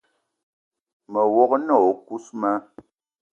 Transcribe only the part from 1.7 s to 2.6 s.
o kousma: